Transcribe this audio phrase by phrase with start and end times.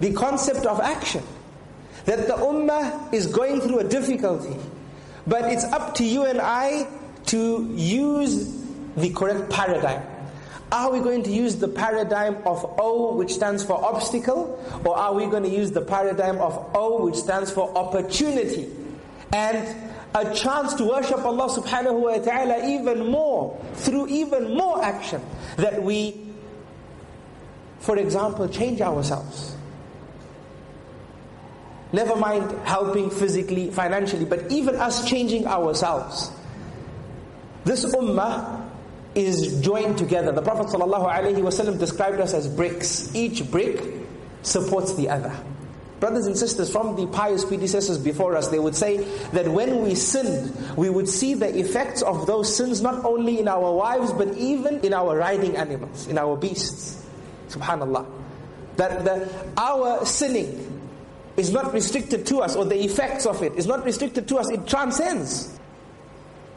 [0.00, 1.22] the concept of action.
[2.06, 4.56] That the ummah is going through a difficulty.
[5.26, 6.88] But it's up to you and I
[7.26, 8.64] to use
[8.96, 10.02] the correct paradigm.
[10.72, 15.12] Are we going to use the paradigm of O, which stands for obstacle, or are
[15.14, 18.68] we going to use the paradigm of O, which stands for opportunity?
[19.32, 19.76] And
[20.14, 25.20] a chance to worship Allah subhanahu wa ta'ala even more, through even more action,
[25.56, 26.20] that we,
[27.80, 29.56] for example, change ourselves.
[31.92, 36.30] Never mind helping physically, financially, but even us changing ourselves.
[37.64, 38.68] This ummah
[39.14, 40.32] is joined together.
[40.32, 43.12] The Prophet ﷺ described us as bricks.
[43.14, 43.82] Each brick
[44.42, 45.34] supports the other.
[45.98, 48.98] Brothers and sisters, from the pious predecessors before us, they would say
[49.32, 53.48] that when we sinned, we would see the effects of those sins not only in
[53.48, 57.04] our wives, but even in our riding animals, in our beasts.
[57.50, 58.06] Subhanallah.
[58.76, 60.79] That the, our sinning
[61.40, 64.48] is not restricted to us, or the effects of it is not restricted to us,
[64.50, 65.58] it transcends.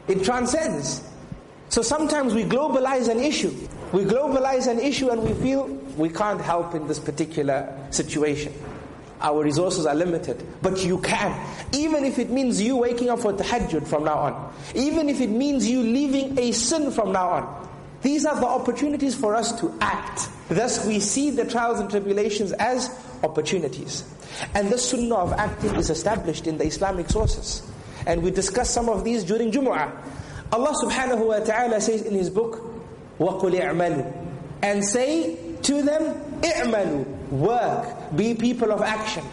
[0.06, 1.02] It transcends.
[1.70, 3.52] So sometimes we globalize an issue.
[3.92, 8.52] We globalize an issue and we feel we can't help in this particular situation.
[9.20, 10.46] Our resources are limited.
[10.60, 11.34] But you can.
[11.72, 14.52] Even if it means you waking up for tahajjud from now on.
[14.74, 17.68] Even if it means you leaving a sin from now on.
[18.02, 20.28] These are the opportunities for us to act.
[20.48, 22.90] Thus we see the trials and tribulations as
[23.23, 24.03] opportunities.
[24.53, 27.63] And the sunnah of acting is established in the Islamic sources.
[28.05, 29.91] And we discussed some of these during Jumu'ah.
[30.51, 32.61] Allah subhanahu wa ta'ala says in His book,
[33.19, 34.27] وَقُلْ اعْمَلُوا
[34.61, 39.23] And say to them, اعْمَلُوا Work, be people of action.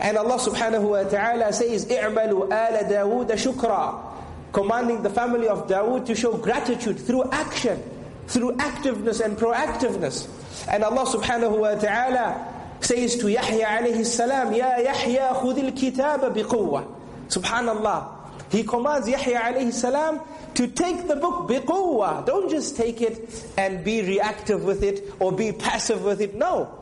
[0.00, 4.12] And Allah subhanahu wa ta'ala says, اعْمَلُوا آلَ دَاوُودَ شُكْرًا
[4.52, 7.82] Commanding the family of Dawood to show gratitude through action,
[8.26, 10.28] through activeness and proactiveness.
[10.68, 12.49] And Allah subhanahu wa ta'ala
[12.81, 16.85] says to Yahya alayhi salam, Ya Yahya khudil kitaba biquwwa.
[17.27, 18.17] Subhanallah.
[18.51, 20.19] He commands Yahya alayhi salam
[20.55, 22.25] to take the book biquwwa.
[22.25, 26.35] Don't just take it and be reactive with it or be passive with it.
[26.35, 26.77] No.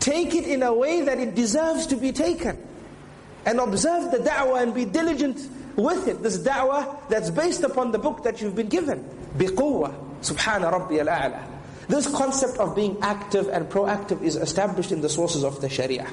[0.00, 2.58] Take it in a way that it deserves to be taken.
[3.46, 5.40] And observe the da'wah and be diligent
[5.76, 6.22] with it.
[6.22, 9.04] This da'wah that's based upon the book that you've been given.
[9.36, 9.94] Biquwwa.
[10.22, 11.59] Subhana Rabbi al-A'la.
[11.90, 16.06] This concept of being active and proactive is established in the sources of the Sharia.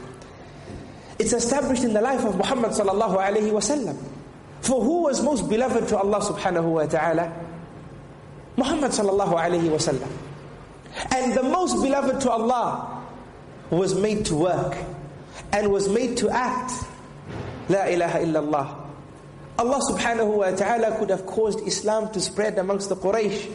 [1.20, 3.96] It's established in the life of Muhammad sallallahu alayhi wasallam.
[4.62, 7.32] For who was most beloved to Allah subhanahu wa ta'ala?
[8.56, 10.10] Muhammad sallallahu alayhi wasallam.
[11.14, 13.06] And the most beloved to Allah
[13.70, 14.76] was made to work
[15.54, 16.72] and was made to act.
[17.70, 18.76] La ilaha illallah.
[19.60, 23.52] Allah subhanahu wa ta'ala could have caused Islam to spread amongst the Quraysh.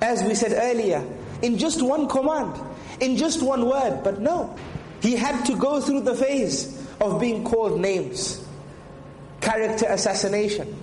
[0.00, 1.06] As we said earlier,
[1.42, 2.58] in just one command,
[3.00, 4.02] in just one word.
[4.02, 4.56] But no,
[5.00, 8.46] he had to go through the phase of being called names,
[9.40, 10.74] character assassination.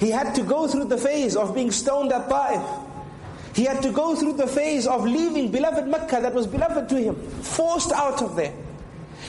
[0.00, 2.62] He had to go through the phase of being stoned at Ta'if.
[3.54, 6.96] He had to go through the phase of leaving beloved Mecca that was beloved to
[6.96, 8.52] him, forced out of there.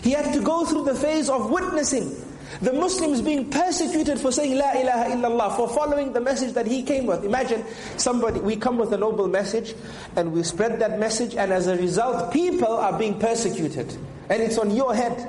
[0.04, 2.16] He had to go through the phase of witnessing
[2.62, 6.84] the Muslims being persecuted for saying La ilaha illallah, for following the message that he
[6.84, 7.24] came with.
[7.24, 7.64] Imagine
[7.98, 9.76] somebody, we come with a noble message
[10.16, 13.96] and we spread that message and as a result people are being persecuted.
[14.30, 15.28] And it's on your head.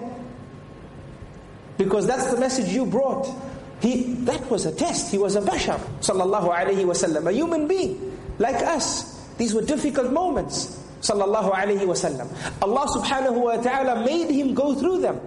[1.78, 3.26] Because that's the message you brought.
[3.80, 5.10] He, that was a test.
[5.10, 9.18] He was a bashar, sallallahu alayhi wasallam, a human being, like us.
[9.38, 12.28] These were difficult moments, sallallahu alayhi wasallam.
[12.60, 15.18] Allah subhanahu wa ta'ala made him go through them.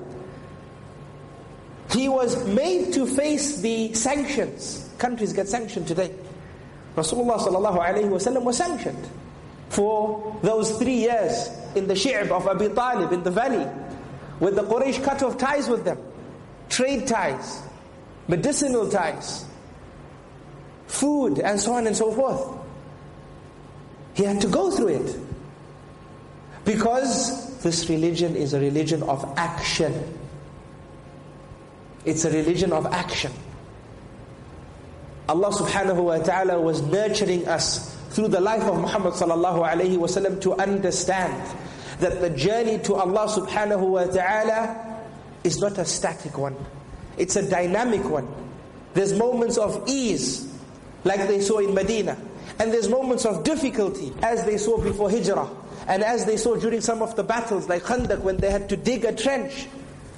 [1.94, 4.90] He was made to face the sanctions.
[4.98, 6.14] Countries get sanctioned today.
[6.96, 9.10] Rasulullah sallallahu wasallam was sanctioned
[9.70, 13.68] for those three years in the shi'b of Abi Talib in the valley,
[14.40, 15.98] with the Quraysh cut off ties with them
[16.70, 17.62] trade ties,
[18.28, 19.46] medicinal ties,
[20.88, 22.60] food, and so on and so forth.
[24.16, 25.20] He had to go through it.
[26.66, 29.94] Because this religion is a religion of action.
[32.06, 33.32] It's a religion of action.
[35.30, 40.08] Allah subhanahu wa ta'ala was nurturing us through the life of Muhammad sallallahu alayhi wa
[40.08, 41.34] sallam to understand
[42.00, 45.02] that the journey to Allah subhanahu wa ta'ala
[45.44, 46.56] is not a static one.
[47.18, 48.28] It's a dynamic one.
[48.94, 50.54] There's moments of ease,
[51.04, 52.18] like they saw in Medina.
[52.60, 55.50] And there's moments of difficulty, as they saw before Hijrah.
[55.88, 58.78] And as they saw during some of the battles, like Khandaq, when they had to
[58.78, 59.68] dig a trench.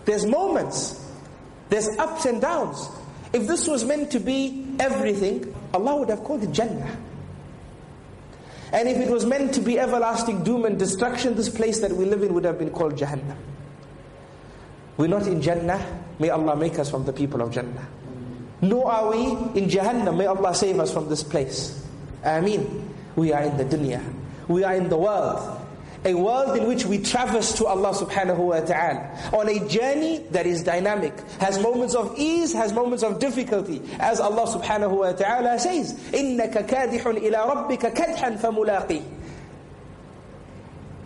[0.06, 1.05] There's moments.
[1.70, 2.90] There's ups and downs.
[3.34, 6.98] If this was meant to be everything, Allah would have called it Jannah.
[8.72, 12.06] And if it was meant to be everlasting doom and destruction, this place that we
[12.06, 13.38] live in would have been called Jahannam.
[14.98, 16.04] We're not in Jannah.
[16.20, 17.88] May Allah make us from the people of Jannah.
[18.62, 19.26] Nor are we
[19.60, 20.18] in Jahannam.
[20.18, 21.86] May Allah save us from this place.
[22.24, 22.94] Ameen.
[23.16, 24.02] We are in the dunya.
[24.48, 25.65] We are in the world
[26.05, 30.47] A world in which we traverse to Allah subhanahu wa ta'ala on a journey that
[30.47, 33.83] is dynamic, has moments of ease, has moments of difficulty.
[33.99, 39.05] As Allah subhanahu wa ta'ala says, إِنَّكَ كَادِحٌ إِلَىٰ رَبِّكَ كَدْحًا فَمُلَاقِي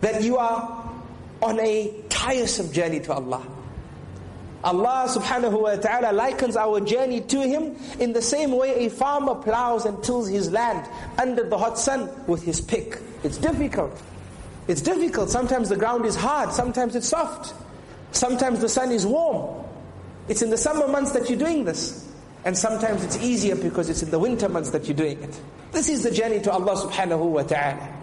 [0.01, 0.95] That you are
[1.43, 3.45] on a tiresome journey to Allah.
[4.65, 9.35] Allah subhanahu wa ta'ala likens our journey to Him in the same way a farmer
[9.35, 12.99] plows and tills his land under the hot sun with his pick.
[13.23, 14.01] It's difficult.
[14.70, 15.32] It's difficult.
[15.32, 17.56] Sometimes the ground is hard, sometimes it's soft.
[18.12, 19.66] Sometimes the sun is warm.
[20.28, 22.08] It's in the summer months that you're doing this.
[22.46, 25.42] And sometimes it's easier because it's in the winter months that you're doing it.
[25.72, 27.96] This is the journey to Allah subhanahu wa ta'ala.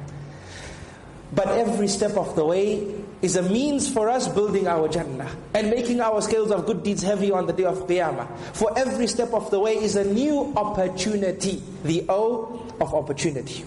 [1.32, 5.70] But every step of the way is a means for us building our Jannah and
[5.70, 8.26] making our scales of good deeds heavy on the day of Qiyamah.
[8.54, 13.64] For every step of the way is a new opportunity, the O of opportunity.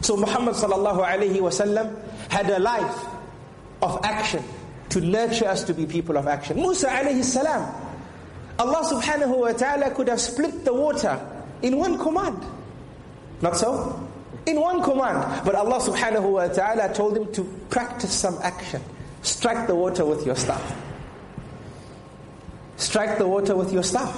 [0.00, 1.96] So Muhammad sallallahu alayhi wasallam
[2.30, 3.06] had a life
[3.82, 4.42] of action
[4.90, 6.56] to nurture us to be people of action.
[6.56, 7.62] Musa alayhi salam,
[8.58, 11.20] Allah subhanahu wa ta'ala could have split the water
[11.62, 12.42] in one command.
[13.42, 14.06] Not so?
[14.46, 15.44] in one command.
[15.44, 18.80] But Allah subhanahu wa ta'ala told him to practice some action.
[19.22, 20.62] Strike the water with your staff.
[22.76, 24.14] Strike the water with your staff.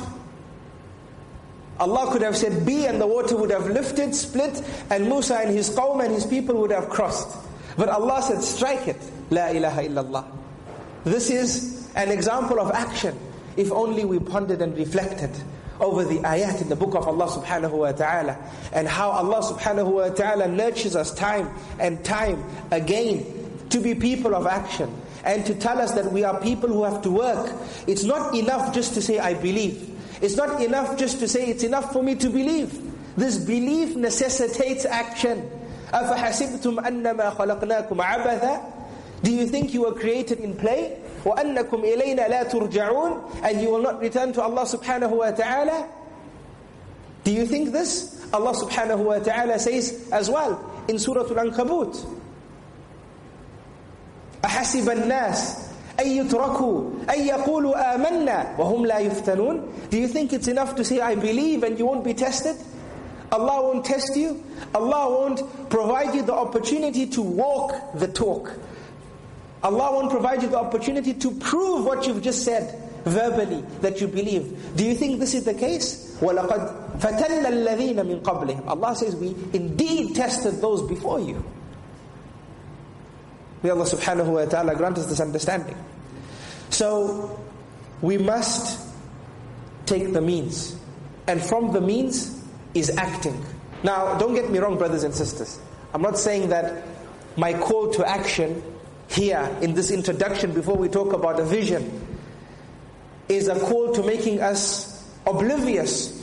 [1.81, 5.51] Allah could have said be and the water would have lifted, split, and Musa and
[5.51, 7.37] his qawm and his people would have crossed.
[7.77, 8.99] But Allah said strike it.
[9.31, 10.25] La ilaha illallah.
[11.05, 13.17] This is an example of action.
[13.57, 15.31] If only we pondered and reflected
[15.81, 18.37] over the ayat in the book of Allah subhanahu wa ta'ala
[18.73, 21.49] and how Allah subhanahu wa ta'ala nurtures us time
[21.79, 23.25] and time again
[23.71, 24.93] to be people of action
[25.25, 27.53] and to tell us that we are people who have to work.
[27.87, 29.88] It's not enough just to say, I believe.
[30.22, 32.92] It's not enough just to say, it's enough for me to believe.
[33.16, 35.50] This belief necessitates action.
[35.94, 38.74] أَفَحَسِبْتُمْ أَنَّمَا خَلَقْنَاكُمْ عَبَثًا
[39.24, 40.98] Do you think you were created in play?
[41.24, 45.88] وَأَنَّكُمْ إِلَيْنَا لَا تُرْجَعُونَ And you will not return to Allah subhanahu wa ta'ala?
[47.24, 48.28] Do you think this?
[48.34, 52.04] Allah subhanahu wa ta'ala says as well in Surah Al-Ankabut.
[54.44, 55.67] أَحَسِبَ النَّاسِ
[56.00, 61.00] أن يتركوا أن يقولوا آمنا وهم لا يفتنون Do you think it's enough to say
[61.00, 62.56] I believe and you won't be tested?
[63.32, 64.44] Allah won't test you.
[64.76, 68.54] Allah won't provide you the opportunity to walk the talk.
[69.64, 74.08] Allah won't provide you the opportunity to prove what you've just said verbally that you
[74.08, 74.76] believe.
[74.76, 76.16] Do you think this is the case?
[76.22, 81.44] وَلَقَدْ فَتَنَّ الَّذِينَ مِنْ قَبْلِهِمْ Allah says we indeed tested those before you.
[83.63, 85.77] May Allah subhanahu wa ta'ala grant us this understanding.
[86.71, 87.41] So,
[88.03, 88.87] we must
[89.87, 90.77] take the means.
[91.27, 92.43] And from the means
[92.75, 93.45] is acting.
[93.83, 95.59] Now, don't get me wrong, brothers and sisters.
[95.93, 96.85] I'm not saying that
[97.37, 98.63] my call to action
[99.09, 102.07] here in this introduction before we talk about a vision
[103.29, 106.15] is a call to making us oblivious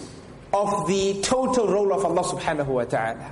[0.53, 3.31] of the total role of Allah subhanahu wa ta'ala.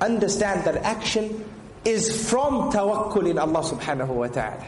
[0.00, 1.44] Understand that action
[1.84, 4.66] is from tawakkul in Allah subhanahu wa ta'ala.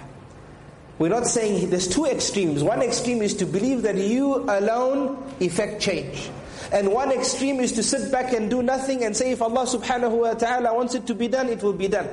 [0.99, 2.63] We're not saying there's two extremes.
[2.63, 6.31] One extreme is to believe that you alone effect change.
[6.73, 10.11] And one extreme is to sit back and do nothing and say if Allah subhanahu
[10.11, 12.09] wa ta'ala wants it to be done, it will be done.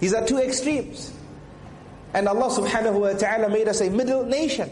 [0.00, 1.12] These are two extremes.
[2.14, 4.68] And Allah subhanahu wa ta'ala made us a middle nation.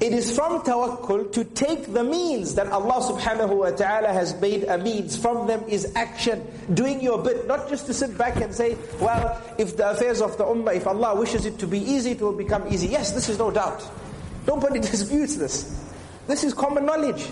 [0.00, 4.64] It is from tawakkul to take the means that Allah subhanahu wa ta'ala has made
[4.64, 5.14] a means.
[5.14, 6.42] From them is action,
[6.72, 7.46] doing your bit.
[7.46, 10.86] Not just to sit back and say, well, if the affairs of the ummah, if
[10.86, 12.88] Allah wishes it to be easy, it will become easy.
[12.88, 13.86] Yes, this is no doubt.
[14.46, 15.84] Nobody disputes this.
[16.26, 17.28] This is common knowledge.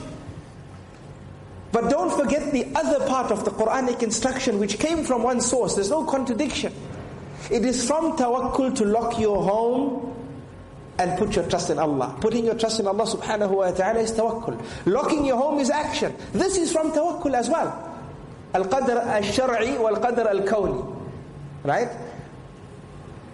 [1.73, 5.75] But don't forget the other part of the Quranic instruction which came from one source.
[5.75, 6.75] There's no contradiction.
[7.51, 10.18] It is from tawakkul to lock your home
[10.98, 12.16] and put your trust in Allah.
[12.22, 14.62] Putting your trust in Allah subhanahu wa ta'ala is tawakkul.
[14.86, 16.14] Locking your home is action.
[16.34, 17.90] This is from tawakkul as well.
[18.54, 20.96] Al-qadr al-shar'i wal-qadr al-kawni.
[21.64, 21.90] Right?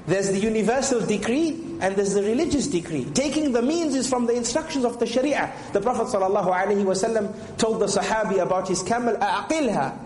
[0.10, 1.50] There's the universal decree
[1.82, 3.06] and there's the religious decree.
[3.14, 5.54] Taking the means is from the instructions of the Sharia.
[5.72, 9.98] The Prophet ﷺ told the Sahabi about his camel, أَعْقِلْهَا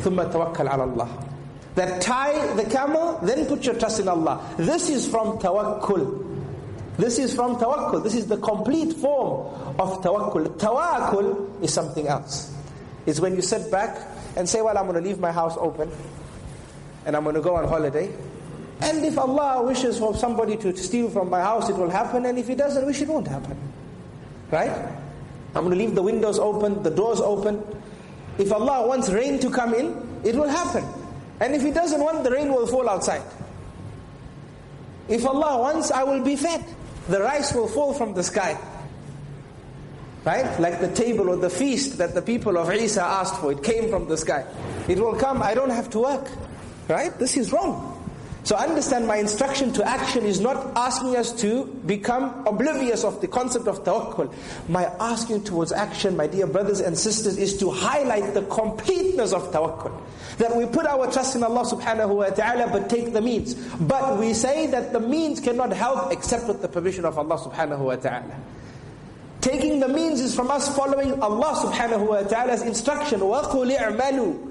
[0.00, 1.28] ثُمَّ تَوَكَّلْ عَلَى اللَّهِ
[1.76, 4.44] That tie the camel, then put your trust in Allah.
[4.58, 6.27] This is from tawakkul.
[6.99, 8.03] This is from tawakkul.
[8.03, 9.47] This is the complete form
[9.79, 10.59] of tawakkul.
[10.59, 12.53] Tawakkul is something else.
[13.05, 13.97] It's when you sit back
[14.35, 15.89] and say, well, I'm going to leave my house open
[17.05, 18.11] and I'm going to go on holiday
[18.81, 22.25] And if Allah wishes for somebody to steal from my house, it will happen.
[22.25, 23.57] And if He doesn't wish, it won't happen.
[24.51, 24.71] Right?
[25.53, 27.61] I'm going to leave the windows open, the doors open.
[28.37, 30.85] If Allah wants rain to come in, it will happen.
[31.41, 33.23] And if He doesn't want, the rain will fall outside.
[35.09, 36.63] If Allah wants, I will be fed.
[37.09, 38.55] The rice will fall from the sky.
[40.23, 40.59] Right?
[40.59, 43.51] Like the table or the feast that the people of Isa asked for.
[43.51, 44.45] It came from the sky.
[44.87, 46.29] It will come, I don't have to work.
[46.87, 47.17] Right?
[47.17, 47.88] This is wrong.
[48.48, 53.26] So understand my instruction to action is not asking us to become oblivious of the
[53.26, 54.34] concept of tawakkul.
[54.68, 59.50] My asking towards action, my dear brothers and sisters, is to highlight the completeness of
[59.50, 59.98] tawakkul.
[60.36, 63.54] That we put our trust in Allah subhanahu wa ta'ala but take the means.
[63.54, 67.78] But we say that the means cannot help except with the permission of Allah subhanahu
[67.78, 68.34] wa ta'ala.
[69.40, 73.20] Taking the means is from us following Allah subhanahu wa ta'ala's instruction.
[73.20, 74.47] وَقُلِ اعْمَلُوا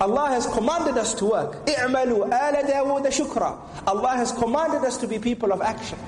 [0.00, 1.66] Allah has commanded us to work.
[1.66, 5.98] اعْمَلُوا آلَ دَاوُودَ شُكْرًا Allah has commanded us to be people of action.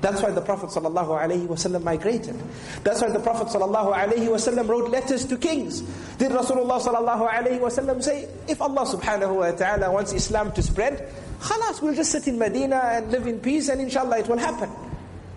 [0.00, 2.36] That's why the Prophet ﷺ migrated.
[2.82, 5.80] That's why the Prophet ﷺ wrote letters to kings.
[6.18, 11.10] Did Rasulullah ﷺ say, if Allah subhanahu wa ta'ala wants Islam to spread,
[11.40, 14.68] khalas, we'll just sit in Medina and live in peace and inshallah it will happen.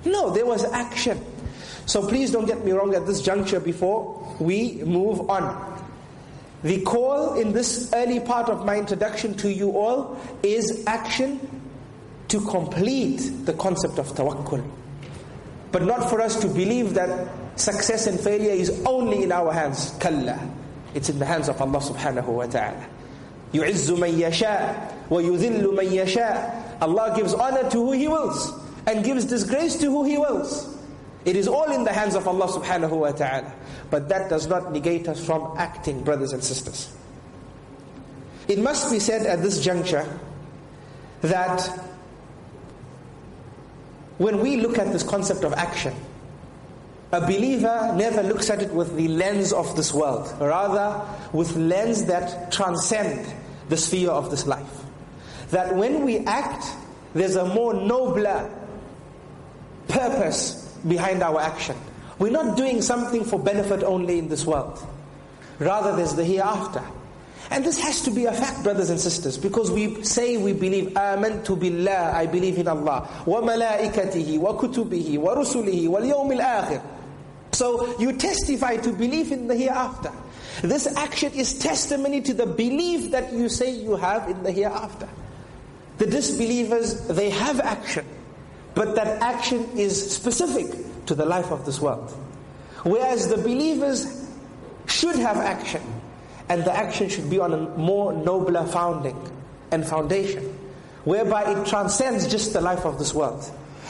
[0.04, 1.24] No, there was action.
[1.86, 5.71] So please don't get me wrong at this juncture before we move on.
[6.64, 11.40] The call in this early part of my introduction to you all is action
[12.30, 14.66] to complete the concept of tawakkul.
[15.72, 19.94] But not for us to believe that success and failure is only in our hands.
[20.00, 20.40] Kalla.
[20.94, 22.86] It's in the hands of Allah subhanahu wa ta'ala.
[23.54, 28.52] يُعِزُّ مَن يَشَاءُ وَيُذِلُّ مَن يَشَاءُ Allah gives honor to who He wills
[28.86, 30.71] and gives disgrace to who He wills.
[31.25, 33.53] It is all in the hands of Allah subhanahu wa ta'ala.
[33.91, 36.93] But that does not negate us from acting, brothers and sisters.
[38.49, 40.07] It must be said at this juncture
[41.21, 41.61] that
[44.19, 45.95] when we look at this concept of action,
[47.13, 52.07] a believer never looks at it with the lens of this world, rather with lens
[52.07, 53.33] that transcend
[53.69, 54.83] the sphere of this life.
[55.51, 56.65] That when we act,
[57.15, 58.51] there's a more nobler
[59.89, 61.76] purpose behind our action.
[62.20, 64.80] We're not doing something for benefit only in this world.
[65.60, 66.84] Rather, there's the hereafter.
[67.50, 70.94] And this has to be a fact, brothers and sisters, because we say we believe,
[70.94, 76.82] آمنت billah, I believe in Allah, وملائكته وكتبه ورسله واليوم الآخر.
[77.54, 80.12] So you testify to believe in the hereafter.
[80.62, 85.08] This action is testimony to the belief that you say you have in the hereafter.
[85.98, 88.06] The disbelievers, they have action.
[88.75, 92.11] But that action is specific to the life of this world.
[92.85, 94.29] Whereas the believers
[94.87, 95.83] should have action,
[96.49, 99.17] and the action should be on a more nobler founding
[99.71, 100.59] and foundation,
[101.05, 103.49] whereby it transcends just the life of this world.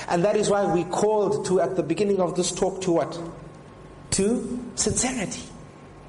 [0.09, 3.21] And that is why we called to, at the beginning of this talk, to what?
[4.13, 5.43] To sincerity.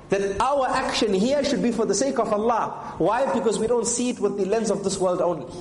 [0.10, 2.96] That our action here should be for the sake of Allah.
[2.98, 3.32] Why?
[3.34, 5.52] Because we don't see it with the lens of this world only.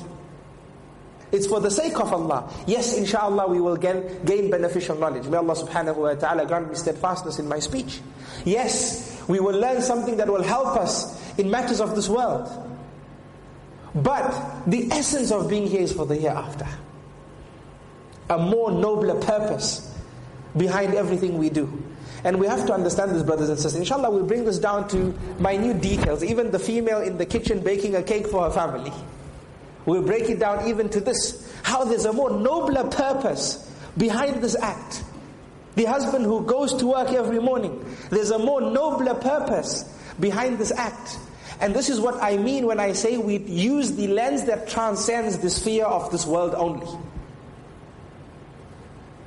[1.32, 2.52] It's for the sake of Allah.
[2.66, 5.26] Yes, inshallah, we will gain, gain beneficial knowledge.
[5.26, 8.00] May Allah subhanahu wa ta'ala grant me steadfastness in my speech.
[8.44, 12.50] Yes, we will learn something that will help us in matters of this world.
[13.94, 16.68] But the essence of being here is for the hereafter.
[18.28, 19.90] A more nobler purpose
[20.56, 21.82] behind everything we do.
[22.24, 23.80] And we have to understand this, brothers and sisters.
[23.80, 26.22] Inshallah, we'll bring this down to minute details.
[26.22, 28.92] Even the female in the kitchen baking a cake for her family.
[29.84, 34.56] We'll break it down even to this how there's a more nobler purpose behind this
[34.56, 35.02] act.
[35.74, 39.84] The husband who goes to work every morning, there's a more nobler purpose
[40.20, 41.18] behind this act.
[41.60, 45.38] And this is what I mean when I say we use the lens that transcends
[45.38, 46.86] the sphere of this world only.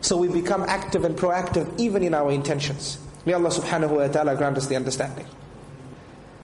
[0.01, 2.99] So we become active and proactive even in our intentions.
[3.25, 5.25] May Allah subhanahu wa ta'ala grant us the understanding.